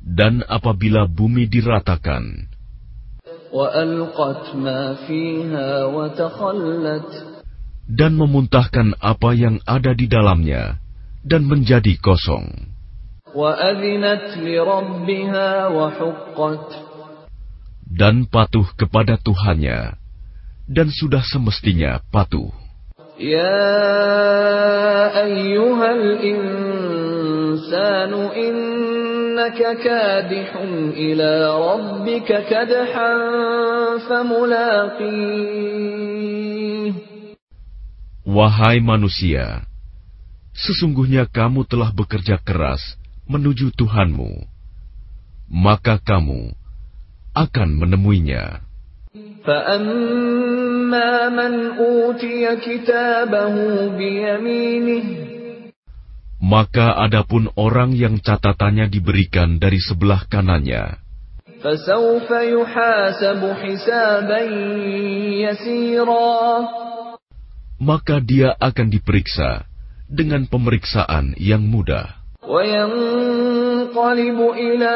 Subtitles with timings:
[0.00, 2.50] Dan apabila bumi diratakan,
[7.90, 10.78] dan memuntahkan apa yang ada di dalamnya,
[11.26, 12.46] dan menjadi kosong.
[17.90, 19.98] Dan patuh kepada Tuhannya,
[20.70, 22.59] dan sudah semestinya patuh.
[23.19, 23.63] يا
[25.23, 26.51] أيها الإنسان
[28.13, 30.55] إنك كادح
[30.95, 33.13] إلى ربك كدحا
[34.09, 35.55] فملاقيه
[38.25, 39.69] Wahai manusia,
[40.51, 42.97] sesungguhnya kamu telah bekerja keras
[43.29, 44.49] menuju Tuhanmu,
[45.45, 46.51] maka kamu
[47.37, 48.65] akan menemuinya.
[49.45, 53.55] فأما من أوتي كتابه
[53.97, 55.07] بيمينه
[56.45, 61.01] Maka adapun orang yang catatannya diberikan dari sebelah kanannya,
[61.65, 64.41] فسوف يحاسب حسابا
[65.41, 66.37] يسيرا
[67.81, 69.67] maka dia akan diperiksa
[70.07, 72.21] dengan pemeriksaan yang mudah.
[73.89, 74.93] وينقلب إلى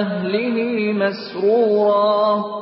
[0.00, 2.60] أهله مسرورا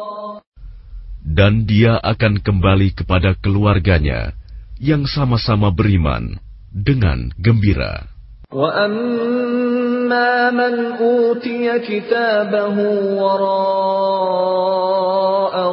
[1.38, 4.34] Dan dia akan kembali kepada keluarganya
[4.82, 6.34] yang sama-sama beriman
[6.74, 8.10] dengan gembira.
[8.50, 12.76] وأما من أوتي كتابه
[13.22, 14.24] وراء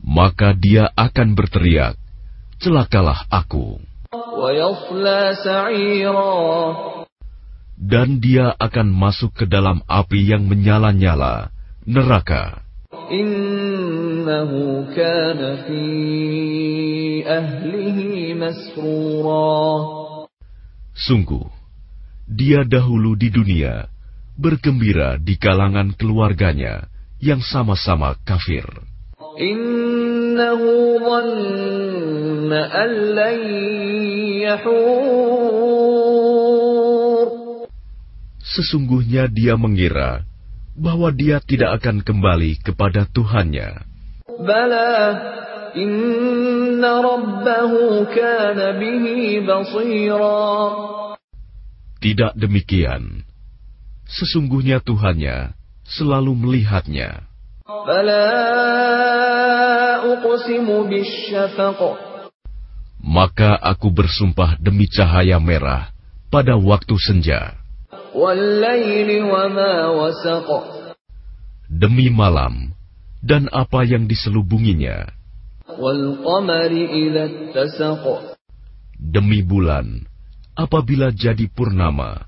[0.00, 2.00] maka dia akan berteriak,
[2.64, 3.76] celakalah aku.
[7.76, 11.52] Dan dia akan masuk ke dalam api yang menyala-nyala,
[11.84, 12.64] neraka.
[20.96, 21.46] Sungguh,
[22.25, 23.97] dia dahulu di dunia
[24.38, 26.87] bergembira di kalangan keluarganya
[27.19, 28.65] yang sama-sama kafir.
[38.49, 40.22] Sesungguhnya dia mengira
[40.78, 43.82] bahwa dia tidak akan kembali kepada Tuhannya.
[44.38, 44.94] Bala
[45.75, 50.47] inna rabbahu kana bihi basira.
[51.99, 53.26] Tidak demikian.
[54.08, 55.52] Sesungguhnya Tuhannya
[55.84, 57.28] selalu melihatnya.
[63.04, 65.92] Maka aku bersumpah demi cahaya merah
[66.32, 67.56] pada waktu senja.
[71.69, 72.72] Demi malam
[73.20, 75.08] dan apa yang diselubunginya.
[78.98, 79.86] Demi bulan
[80.56, 82.27] apabila jadi purnama.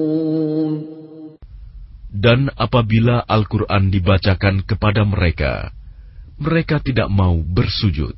[2.21, 5.73] Dan apabila Al-Quran dibacakan kepada mereka,
[6.37, 8.13] mereka tidak mau bersujud.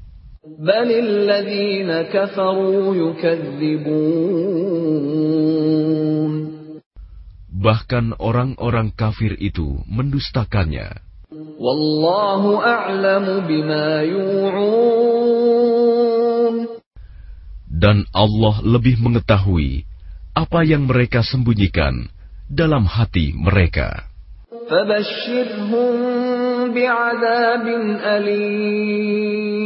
[7.63, 10.99] Bahkan orang-orang kafir itu mendustakannya.
[17.71, 19.87] Dan Allah lebih mengetahui
[20.35, 22.11] apa yang mereka sembunyikan
[22.52, 24.08] dalam hati mereka.
[24.68, 25.94] فبشرهم
[26.76, 27.66] بعذاب
[28.04, 29.58] أليم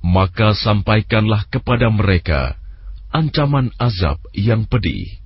[0.00, 2.58] Maka sampaikanlah kepada mereka
[3.14, 5.20] ancaman azab yang pedih.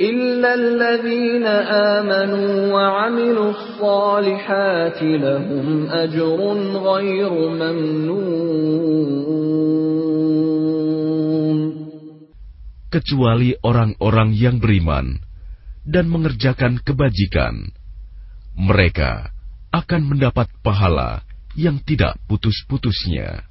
[0.00, 1.46] إلا الذين
[1.98, 6.40] آمنوا وعملوا الصالحات لهم أجر
[6.80, 8.40] غير ممنون
[12.90, 15.22] kecuali orang-orang yang beriman
[15.85, 17.71] dan mengerjakan kebajikan.
[18.57, 19.31] Mereka
[19.71, 21.21] akan mendapat pahala
[21.55, 23.47] yang tidak putus-putusnya.